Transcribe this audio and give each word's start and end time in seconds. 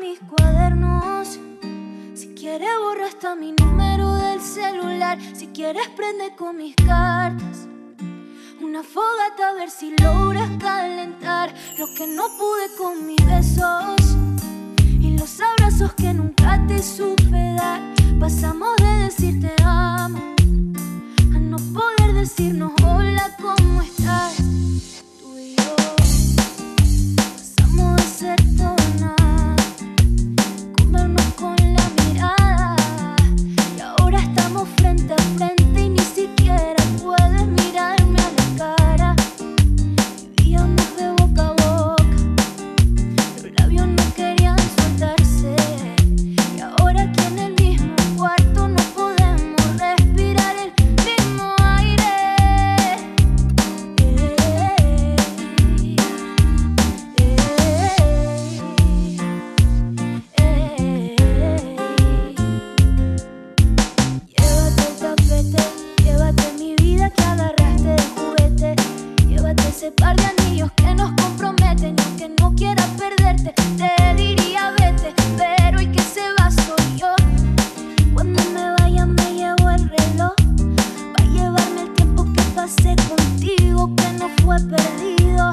mis 0.00 0.18
cuadernos. 0.20 1.38
Si 2.14 2.34
quieres 2.34 2.68
borra 2.82 3.06
hasta 3.06 3.34
mi 3.34 3.52
número 3.52 4.14
del 4.14 4.40
celular. 4.40 5.18
Si 5.34 5.48
quieres 5.48 5.88
prende 5.90 6.34
con 6.36 6.56
mis 6.56 6.74
cartas. 6.76 7.68
Una 8.60 8.82
fogata 8.82 9.50
a 9.50 9.52
ver 9.54 9.70
si 9.70 9.94
logras 10.02 10.50
calentar 10.58 11.54
lo 11.78 11.86
que 11.96 12.06
no 12.06 12.24
pude 12.38 12.76
con 12.78 13.06
mis 13.06 13.24
besos. 13.26 14.16
Y 15.00 15.16
los 15.16 15.40
abrazos 15.40 15.94
que 15.94 16.12
nunca 16.12 16.64
te 16.66 16.82
supe 16.82 17.54
dar. 17.56 17.80
Pasamos 18.18 18.76
de 18.78 19.04
decirte 19.04 19.54
amo. 19.62 19.85
fue 84.42 84.56
perdido. 84.60 85.52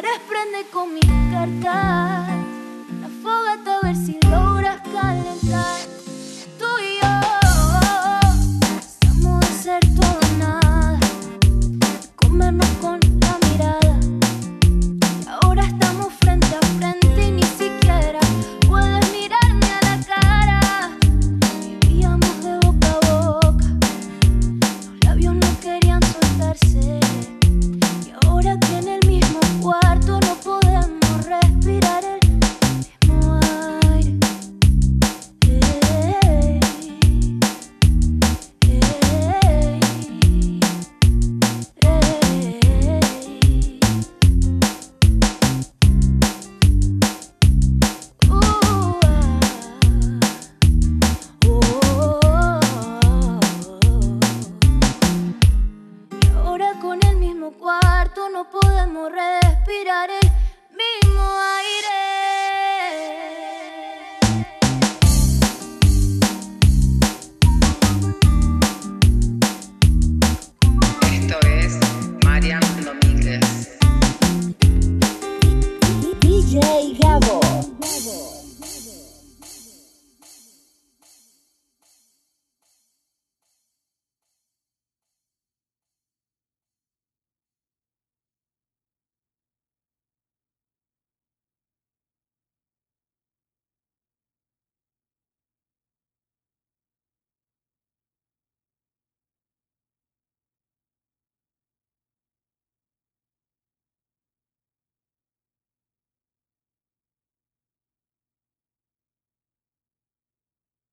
quieres 0.00 0.20
prende 0.20 0.66
con 0.70 0.94
mi 0.94 1.00
carta. 1.30 2.39
podemos 58.44 59.10
respirar. 59.12 60.09